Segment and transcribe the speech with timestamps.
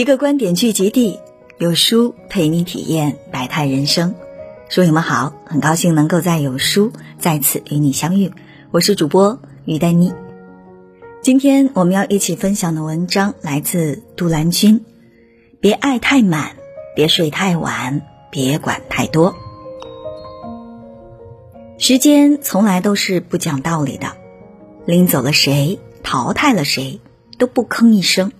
[0.00, 1.20] 一个观点聚集地，
[1.58, 4.14] 有书陪你体验百态人生。
[4.70, 8.32] 书友们好，很高兴能够在有书再次与你相遇，
[8.70, 10.14] 我是主播于丹妮。
[11.20, 14.86] 今天我们要一起分享的文章来自杜兰君。
[15.60, 16.52] 别爱太满，
[16.96, 19.36] 别睡太晚，别管太多。
[21.76, 24.16] 时间从来都是不讲道理的，
[24.86, 27.00] 拎走了谁，淘汰了谁，
[27.36, 28.32] 都不吭一声。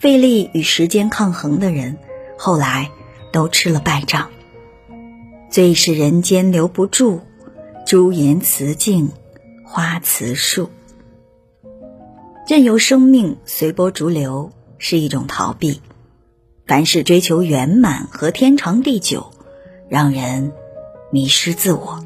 [0.00, 1.96] 费力与时间抗衡的人，
[2.36, 2.90] 后来
[3.32, 4.30] 都吃了败仗。
[5.48, 7.20] 最是人间留不住，
[7.86, 9.10] 朱颜辞镜，
[9.64, 10.68] 花辞树。
[12.48, 15.80] 任由生命随波逐流是一种逃避。
[16.66, 19.30] 凡事追求圆满和天长地久，
[19.88, 20.52] 让人
[21.10, 22.04] 迷失自我。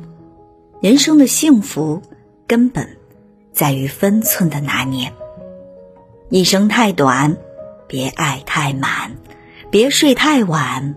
[0.83, 2.03] 人生的幸福
[2.47, 2.99] 根本
[3.53, 5.13] 在于分寸的拿捏。
[6.29, 7.39] 一生太短。
[7.89, 9.17] 别爱太满，
[9.71, 10.95] 别睡太晚，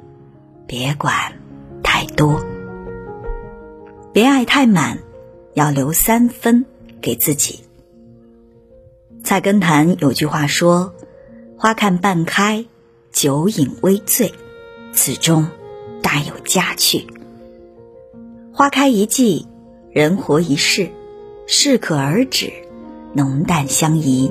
[0.67, 1.39] 别管
[1.81, 2.45] 太多。
[4.11, 5.00] 别爱太满，
[5.53, 6.66] 要留三分
[7.00, 7.61] 给自己。
[9.23, 10.94] 菜根谭有句话说
[11.58, 12.66] ：“花看半开，
[13.14, 14.33] 酒饮微醉，
[14.92, 15.48] 此中
[16.03, 17.08] 大有佳趣。”
[18.52, 19.48] 花开一季，
[19.94, 20.92] 人活一世，
[21.48, 22.52] 适可而止，
[23.14, 24.30] 浓淡相宜。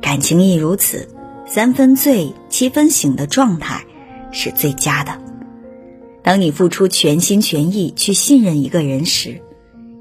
[0.00, 1.08] 感情亦如此。
[1.48, 3.84] 三分醉，七分醒的状态
[4.32, 5.16] 是最佳的。
[6.20, 9.40] 当你付出全心全意去信任一个人时，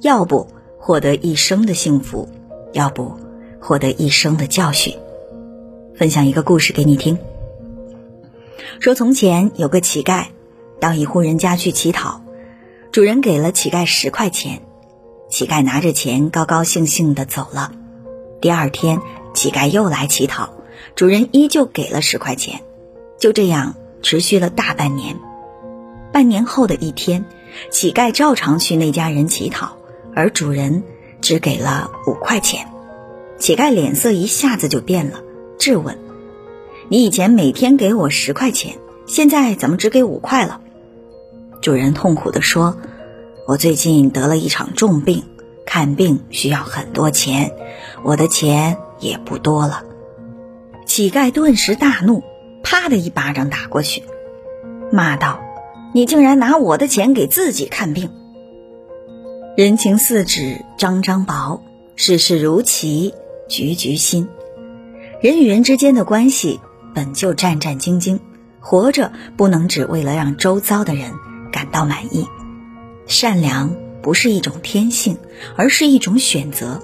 [0.02, 0.48] 要不
[0.80, 2.28] 获得一生的幸福，
[2.74, 3.16] 要不
[3.62, 4.96] 获得一生的教训。
[5.96, 7.20] 分享一个故事给你听。
[8.80, 10.26] 说从前有个乞丐，
[10.80, 12.24] 到一户人家去乞讨，
[12.92, 14.64] 主人给了乞丐十块钱，
[15.30, 17.72] 乞丐拿着钱高高兴兴的走了。
[18.42, 19.00] 第二天，
[19.36, 20.50] 乞丐又来乞讨。
[20.96, 22.62] 主人依旧给了十块钱，
[23.18, 25.18] 就这样持续了大半年。
[26.12, 27.26] 半年后的一天，
[27.72, 29.78] 乞丐照常去那家人乞讨，
[30.16, 30.84] 而主人
[31.22, 32.68] 只给了五块钱。
[33.38, 35.22] 乞丐脸色一下子就变了，
[35.60, 35.98] 质问
[36.88, 40.62] ：“你以前每天给我十块钱，现在怎么只给五块了？”
[41.62, 42.78] 主人痛苦地说
[43.46, 45.24] ：“我最近得了一场重病，
[45.66, 47.54] 看病需要很多钱，
[48.04, 49.84] 我的钱也不多了。”
[50.86, 52.24] 乞丐顿时大怒，
[52.64, 54.04] 啪的一巴掌打过去，
[54.92, 55.42] 骂道
[55.94, 58.12] ：“你竟然拿我的钱给自己看病！
[59.58, 61.64] 人情似纸张张薄，
[61.96, 63.14] 世事如棋
[63.50, 64.28] 局局新。
[65.22, 66.60] 人与人之间的关系
[66.94, 68.20] 本就战战兢兢，
[68.60, 71.12] 活着不能只为了让周遭的人
[71.52, 72.28] 感到满意。
[73.08, 75.18] 善良不是一种天性，
[75.58, 76.82] 而是一种选择。”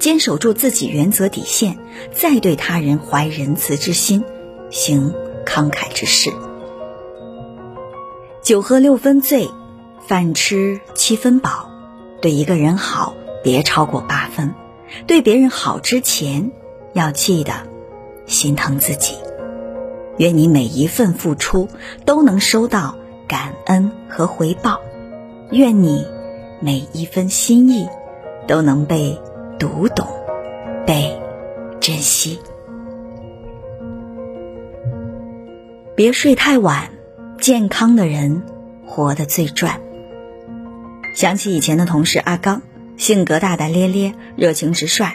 [0.00, 1.78] 坚守住自己原则底线，
[2.10, 4.24] 再对他人怀仁慈之心，
[4.70, 5.12] 行
[5.44, 6.32] 慷慨之事。
[8.42, 9.50] 酒喝六分醉，
[10.08, 11.70] 饭吃七分饱。
[12.22, 14.54] 对一个人好，别超过八分。
[15.06, 16.50] 对别人好之前，
[16.94, 17.52] 要记得
[18.26, 19.16] 心疼自己。
[20.16, 21.68] 愿你每一份付出
[22.06, 22.96] 都能收到
[23.28, 24.80] 感恩和回报。
[25.50, 26.06] 愿你
[26.58, 27.86] 每一分心意
[28.48, 29.20] 都能被。
[29.60, 30.08] 读懂，
[30.86, 31.20] 被
[31.82, 32.40] 珍惜。
[35.94, 36.88] 别睡太晚，
[37.38, 38.42] 健康的人
[38.86, 39.82] 活得最赚。
[41.14, 42.62] 想起以前的同事阿刚，
[42.96, 45.12] 性格大大咧咧，热情直率，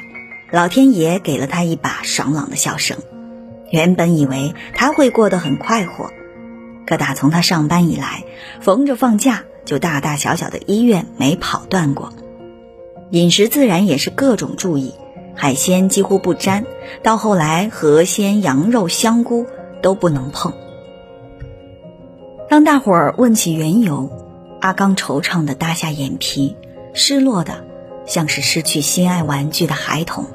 [0.52, 3.00] 老天爷给了他一把爽朗的笑声。
[3.72, 6.12] 原本以为他会过得很快活，
[6.86, 8.24] 可打从他上班以来，
[8.62, 12.14] 逢着放假就大大小小的医院没跑断过。
[13.12, 14.94] 饮食自然也是各种注意，
[15.36, 16.66] 海鲜几乎不沾，
[17.04, 19.46] 到后来河鲜、羊肉、香菇
[19.82, 20.54] 都不能碰。
[22.50, 24.10] 当大伙儿问起缘由，
[24.60, 26.56] 阿刚惆怅的耷下眼皮，
[26.94, 27.64] 失落的
[28.08, 30.26] 像是失去心爱玩具的孩童。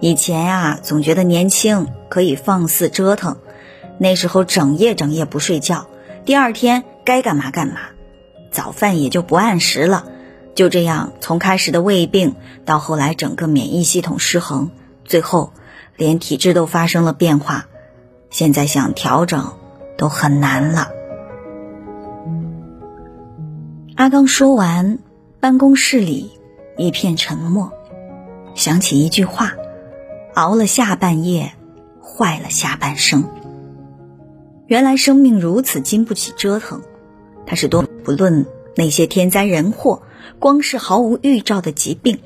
[0.00, 3.38] 以前呀，总觉得年轻可以放肆折腾，
[3.98, 5.86] 那时候整夜整夜不睡觉，
[6.24, 7.80] 第二天该干嘛干嘛，
[8.50, 10.04] 早饭也就不按时了。
[10.58, 12.34] 就这样，从开始的胃病，
[12.64, 14.72] 到后来整个免疫系统失衡，
[15.04, 15.52] 最后
[15.96, 17.66] 连体质都发生了变化。
[18.28, 19.52] 现在想调整
[19.96, 20.88] 都很难了。
[23.94, 24.98] 阿刚说完，
[25.38, 26.32] 办公室里
[26.76, 27.72] 一片沉默。
[28.56, 29.52] 想起一句话
[30.34, 31.52] ：“熬了下半夜，
[32.02, 33.30] 坏了下半生。”
[34.66, 36.82] 原来生命如此经不起折腾，
[37.46, 38.44] 他是多不论
[38.74, 40.02] 那些天灾人祸。
[40.38, 42.20] 光是毫无预兆的疾病，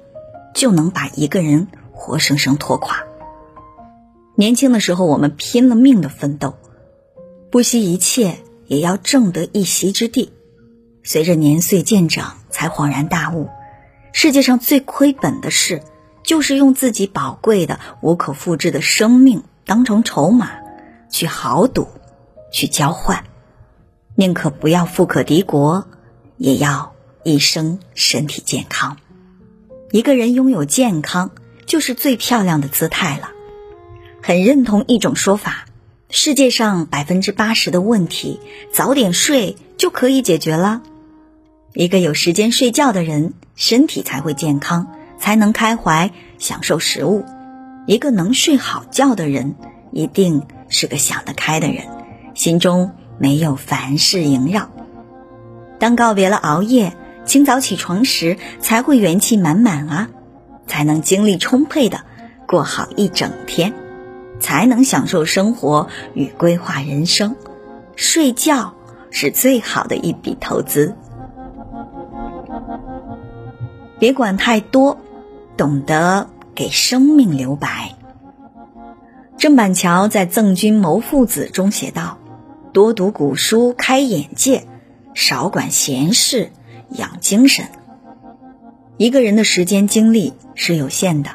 [0.54, 3.04] 就能把一个人活生生拖垮。
[4.34, 6.54] 年轻的时候，我们拼了命的奋斗，
[7.50, 10.32] 不惜一切也要挣得一席之地。
[11.04, 13.48] 随着年岁渐长，才恍然大悟，
[14.12, 15.82] 世界上最亏本的事，
[16.22, 20.50] 就是用自己宝贵的、无可复制的生命当成筹码，
[21.10, 21.88] 去豪赌，
[22.52, 23.24] 去交换。
[24.14, 25.86] 宁可不要富可敌国，
[26.36, 26.91] 也要
[27.24, 28.96] 一生身体健康。
[29.90, 31.30] 一个人拥有健康，
[31.66, 33.30] 就是最漂亮的姿态了。
[34.22, 35.66] 很认同一种说法：
[36.08, 38.40] 世界上百分之八十的问题，
[38.72, 40.82] 早点睡就可以解决了。
[41.74, 47.24] 一个有时间睡觉的人，身体才会健康，才能开怀享受食物。
[47.86, 49.56] 一个能睡好觉的人，
[49.90, 51.86] 一定是个想得开的人，
[52.34, 54.70] 心中没有凡事萦绕。
[55.78, 60.10] 当告别了熬夜，清早起床时，才会元气满满啊，
[60.66, 62.00] 才能精力充沛的
[62.46, 63.72] 过好一整天，
[64.40, 67.36] 才能享受生活与规划人生。
[67.94, 68.74] 睡觉
[69.10, 70.96] 是最好的一笔投资。
[73.98, 74.98] 别管太多，
[75.56, 77.92] 懂得给生命留白。
[79.38, 82.18] 郑板桥在《赠君谋父子》中写道
[82.72, 84.66] ：“多读古书开眼界，
[85.14, 86.50] 少管闲事
[86.94, 87.66] 养精神。”
[88.98, 91.30] 一个人的时间精力是有限的，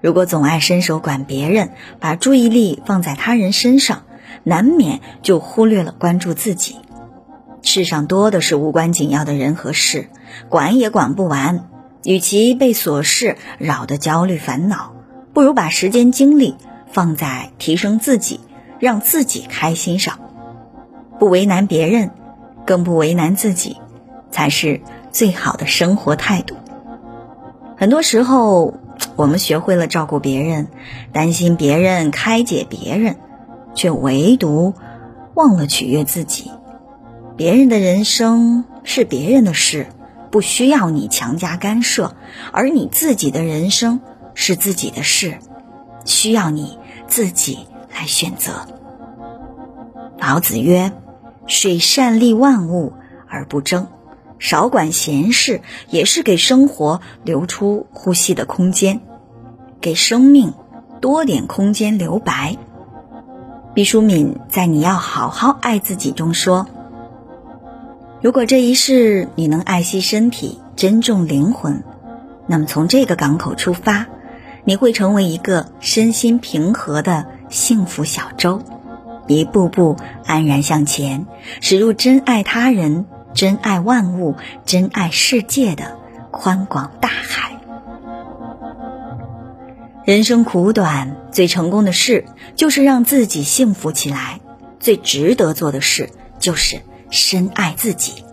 [0.00, 1.70] 如果总爱伸手管别人，
[2.00, 4.02] 把注意力放在他人身上，
[4.44, 6.76] 难免就忽略了关注自己。
[7.62, 10.10] 世上多的是无关紧要的人和事，
[10.48, 11.68] 管也管不完。
[12.04, 14.94] 与其被琐事扰得焦虑烦恼，
[15.34, 16.54] 不如把时间精力
[16.92, 18.40] 放在提升自己、
[18.78, 20.20] 让自己开心上，
[21.18, 22.12] 不为难别人，
[22.64, 23.78] 更不为难自己，
[24.30, 24.80] 才是
[25.18, 26.54] 最好的生活态度。
[27.76, 28.74] 很多时候，
[29.16, 30.68] 我们学会了照顾别人，
[31.12, 33.16] 担心别人，开解别人，
[33.74, 34.74] 却唯独
[35.34, 36.52] 忘了取悦自己。
[37.36, 39.88] 别人的人生是别人的事。
[40.30, 42.14] 不需要你强加干涉，
[42.52, 43.98] 而你自己的人生
[44.34, 45.38] 是自己的事，
[46.04, 46.78] 需要你
[47.08, 48.68] 自己来选择。
[50.16, 50.92] 老子曰
[51.48, 52.92] ：“水善利万物
[53.26, 53.88] 而不争，
[54.38, 59.00] 少管闲事，也是给生活留出呼吸的空间，
[59.80, 60.54] 给生命
[61.00, 62.56] 多点空间留白。”
[63.74, 66.66] 毕淑敏在《你要好好爱自己》中说。
[68.20, 71.84] 如果这一世你能爱惜身体、珍重灵魂，
[72.48, 74.06] 那么从这个港口出发，
[74.64, 78.60] 你会成为一个身心平和的幸福小舟，
[79.28, 79.96] 一步步
[80.26, 81.26] 安然向前，
[81.60, 83.06] 驶入真爱他人、
[83.38, 84.34] 真爱万物、
[84.66, 85.96] 真爱世界的
[86.32, 87.60] 宽广大海。
[90.04, 92.24] 人生苦短，最成功的事
[92.56, 94.40] 就是让自己幸福起来；
[94.80, 96.80] 最值得做的事就是。
[97.10, 98.24] 深爱自己，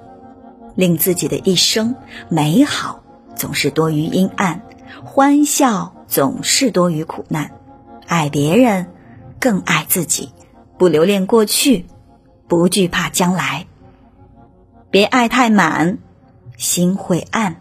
[0.75, 1.95] 令自己的一生
[2.27, 3.03] 美好，
[3.35, 4.61] 总是多于阴暗；
[5.05, 7.51] 欢笑总是多于苦难。
[8.07, 8.87] 爱别人，
[9.39, 10.31] 更爱自己，
[10.79, 11.85] 不留恋过去，
[12.49, 13.67] 不惧怕将来。
[14.91, 15.97] 别爱太满，
[16.57, 17.55] 心会暗；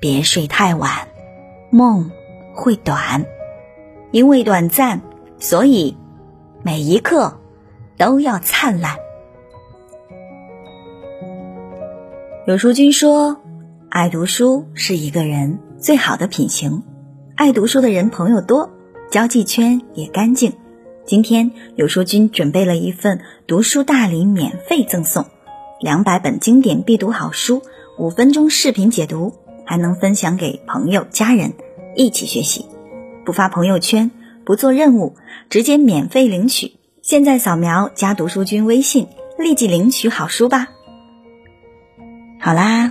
[0.00, 1.08] 别睡太晚，
[1.70, 2.10] 梦
[2.54, 3.24] 会短。
[4.10, 5.00] 因为短暂，
[5.38, 5.96] 所以
[6.62, 7.38] 每一刻
[7.96, 8.96] 都要灿烂。
[12.46, 13.40] 有书君说
[13.88, 16.82] ：“爱读书是一个人最好的品行。
[17.34, 18.70] 爱读书的人朋友多，
[19.10, 20.54] 交际圈也干净。
[21.04, 25.26] 今天有书君准备了一份读书大礼，免费赠送
[25.80, 27.62] 两百本经典必读好书，
[27.98, 31.52] 五分钟视频解读，还能分享给朋友家人
[31.94, 32.66] 一起学习。
[33.24, 34.10] 不发朋友圈，
[34.44, 35.14] 不做任务，
[35.48, 36.72] 直接免费领取。
[37.00, 39.06] 现在扫描加读书君微信，
[39.38, 40.66] 立即领取好书吧。”
[42.42, 42.90] 好啦，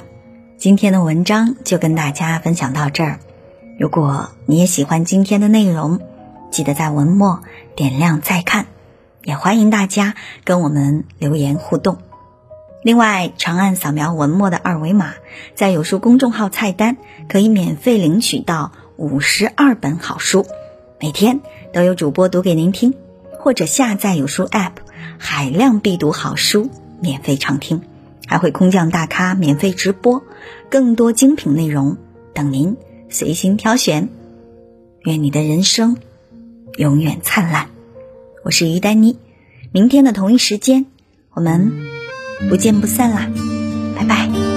[0.58, 3.20] 今天的文章就跟大家分享到这儿。
[3.78, 6.00] 如果你也喜欢今天的内容，
[6.52, 7.42] 记得在文末
[7.76, 8.66] 点亮再看，
[9.26, 10.16] 也欢迎大家
[10.46, 11.98] 跟我们留言互动。
[12.88, 15.16] 另外，长按扫描文末的二维码，
[15.56, 16.96] 在有书公众号菜单
[17.28, 20.46] 可以免费领取到五十二本好书，
[20.98, 21.42] 每天
[21.74, 22.94] 都有主播读给您听，
[23.42, 24.72] 或者下载有书 App，
[25.18, 26.70] 海量必读好书
[27.02, 27.82] 免费畅听。
[28.26, 30.24] 还会空降大咖免费直播，
[30.70, 31.98] 更多精品内容
[32.34, 32.78] 等您
[33.10, 34.08] 随心挑选。
[35.02, 35.98] 愿你的人生
[36.78, 37.68] 永远灿烂。
[38.46, 39.20] 我是于丹妮，
[39.74, 40.86] 明天的同一时间，
[41.34, 41.87] 我们
[42.50, 43.30] 不见不散啦！
[43.96, 44.57] 拜拜。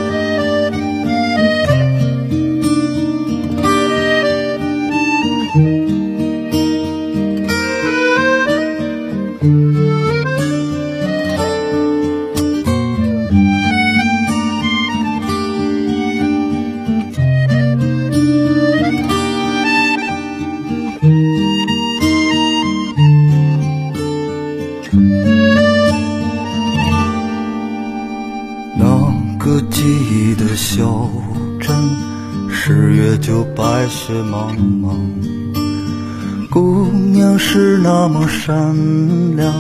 [33.61, 34.97] 白雪茫茫。
[36.49, 38.75] 姑娘是那么善
[39.37, 39.53] 良，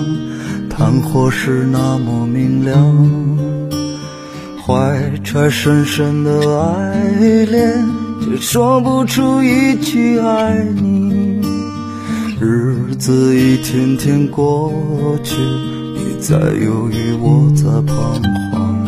[0.70, 2.74] 炭火是那么明亮。
[4.64, 6.94] 怀揣深深的爱
[7.44, 7.86] 恋，
[8.22, 11.42] 却说不出一句爱你。
[12.40, 14.72] 日子一天天过
[15.22, 15.36] 去，
[15.94, 17.94] 你在犹豫，我在彷
[18.50, 18.80] 徨。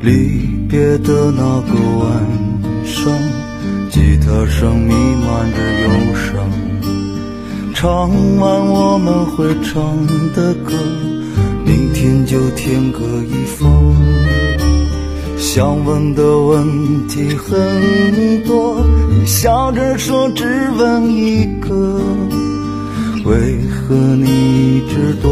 [0.00, 3.10] 离别的那个晚上，
[3.90, 6.44] 吉他声弥漫着忧伤，
[7.74, 10.74] 唱完我们会唱的歌。
[11.64, 13.96] 明天就天各一方，
[15.38, 20.44] 想问的问题很多，你笑着说只
[20.76, 21.98] 问一个，
[23.24, 24.26] 为何你
[24.76, 25.30] 一直躲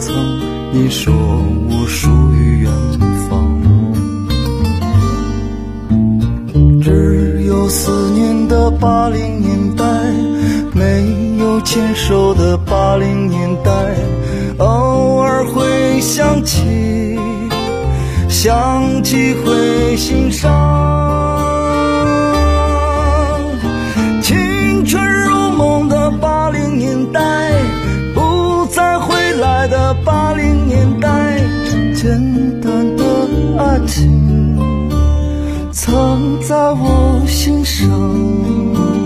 [0.00, 0.12] 藏？
[0.72, 2.72] 你说我属于远
[7.68, 9.84] 思念的八零年代，
[10.72, 13.70] 没有牵手的八零年代。
[14.58, 17.18] 偶尔会想起，
[18.28, 20.50] 想起会心伤。
[24.22, 27.20] 青春如梦的八零年代，
[28.14, 31.38] 不再回来的八零年代，
[31.94, 33.04] 简单的
[33.58, 34.27] 爱情
[35.90, 38.97] 藏在我心上。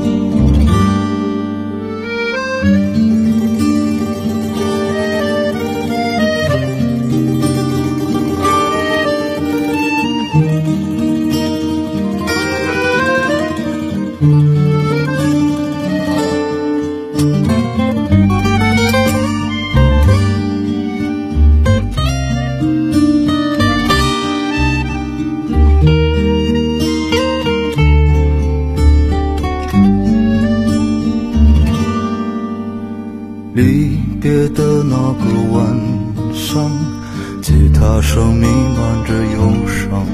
[33.63, 35.65] 离别的那个晚
[36.35, 36.69] 上，
[37.41, 40.05] 吉他声弥漫着忧伤。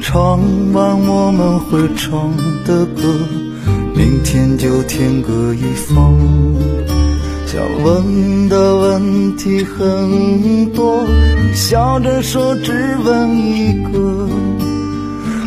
[0.00, 0.38] 唱
[0.72, 2.30] 完我们会唱
[2.64, 3.02] 的歌，
[3.92, 6.14] 明天就天各一方。
[7.44, 11.02] 想问的问题很多，
[11.42, 12.72] 你笑着说只
[13.04, 14.28] 问一个，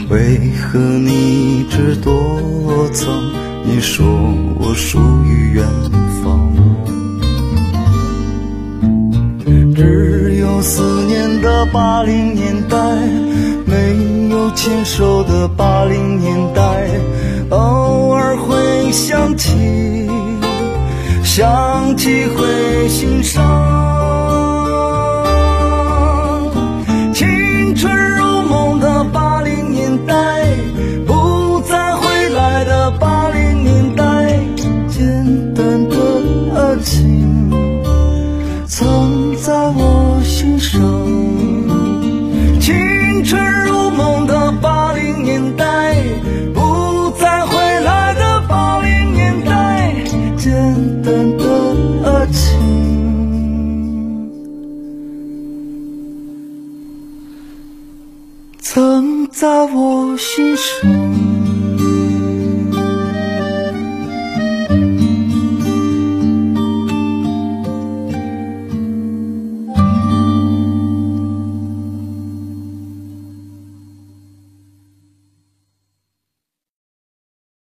[0.10, 2.14] 为何你一直躲
[2.92, 3.08] 藏？
[3.64, 4.06] 你说
[4.60, 5.66] 我属于远
[6.22, 6.41] 方。
[9.82, 12.78] 只有思念的八零年代，
[13.66, 16.88] 没有牵手的八零年代，
[17.50, 20.08] 偶尔会想起，
[21.24, 23.91] 想起会心伤。
[60.12, 61.41] 藏在我心事。